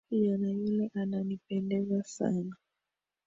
Kijana 0.09 0.49
yule 0.51 0.91
ananipendeza 0.95 2.03
sana. 2.03 2.55